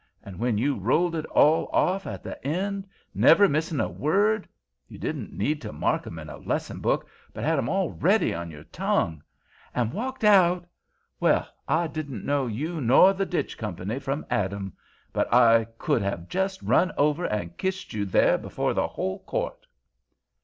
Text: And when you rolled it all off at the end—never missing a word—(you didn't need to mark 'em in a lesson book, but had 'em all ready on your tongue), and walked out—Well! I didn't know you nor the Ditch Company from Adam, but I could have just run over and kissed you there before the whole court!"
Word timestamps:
And 0.23 0.39
when 0.39 0.57
you 0.57 0.79
rolled 0.79 1.13
it 1.13 1.27
all 1.27 1.67
off 1.71 2.07
at 2.07 2.23
the 2.23 2.43
end—never 2.43 3.47
missing 3.47 3.79
a 3.79 3.87
word—(you 3.87 4.97
didn't 4.97 5.31
need 5.31 5.61
to 5.61 5.71
mark 5.71 6.07
'em 6.07 6.17
in 6.17 6.27
a 6.27 6.37
lesson 6.39 6.79
book, 6.79 7.07
but 7.35 7.43
had 7.43 7.59
'em 7.59 7.69
all 7.69 7.91
ready 7.91 8.33
on 8.33 8.49
your 8.49 8.63
tongue), 8.63 9.21
and 9.75 9.93
walked 9.93 10.23
out—Well! 10.23 11.47
I 11.67 11.85
didn't 11.85 12.25
know 12.25 12.47
you 12.47 12.81
nor 12.81 13.13
the 13.13 13.27
Ditch 13.27 13.59
Company 13.59 13.99
from 13.99 14.25
Adam, 14.31 14.73
but 15.13 15.31
I 15.31 15.65
could 15.77 16.01
have 16.01 16.27
just 16.27 16.63
run 16.63 16.91
over 16.97 17.25
and 17.25 17.55
kissed 17.55 17.93
you 17.93 18.05
there 18.05 18.39
before 18.39 18.73
the 18.73 18.87
whole 18.87 19.19
court!" 19.19 19.67